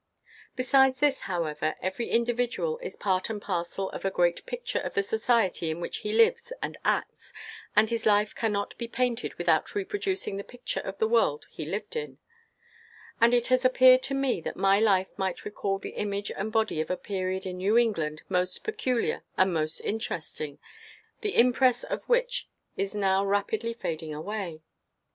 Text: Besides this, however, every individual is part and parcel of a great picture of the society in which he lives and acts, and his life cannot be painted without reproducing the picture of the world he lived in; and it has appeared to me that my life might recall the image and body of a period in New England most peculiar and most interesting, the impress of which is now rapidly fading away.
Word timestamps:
Besides 0.55 0.97
this, 0.99 1.19
however, 1.29 1.75
every 1.79 2.09
individual 2.09 2.79
is 2.79 2.95
part 2.95 3.29
and 3.29 3.39
parcel 3.39 3.91
of 3.91 4.03
a 4.03 4.09
great 4.09 4.43
picture 4.47 4.79
of 4.79 4.95
the 4.95 5.03
society 5.03 5.69
in 5.69 5.79
which 5.79 5.97
he 5.97 6.11
lives 6.11 6.51
and 6.59 6.75
acts, 6.83 7.31
and 7.75 7.87
his 7.87 8.07
life 8.07 8.33
cannot 8.33 8.75
be 8.79 8.87
painted 8.87 9.35
without 9.35 9.75
reproducing 9.75 10.37
the 10.37 10.43
picture 10.43 10.79
of 10.79 10.97
the 10.97 11.07
world 11.07 11.45
he 11.51 11.65
lived 11.65 11.95
in; 11.95 12.17
and 13.21 13.31
it 13.35 13.49
has 13.49 13.63
appeared 13.63 14.01
to 14.01 14.15
me 14.15 14.41
that 14.41 14.57
my 14.57 14.79
life 14.79 15.11
might 15.17 15.45
recall 15.45 15.77
the 15.77 15.89
image 15.91 16.31
and 16.31 16.51
body 16.51 16.81
of 16.81 16.89
a 16.89 16.97
period 16.97 17.45
in 17.45 17.57
New 17.57 17.77
England 17.77 18.23
most 18.27 18.63
peculiar 18.63 19.23
and 19.37 19.53
most 19.53 19.81
interesting, 19.81 20.57
the 21.21 21.35
impress 21.37 21.83
of 21.83 22.01
which 22.09 22.49
is 22.75 22.95
now 22.95 23.23
rapidly 23.23 23.71
fading 23.71 24.15
away. 24.15 24.63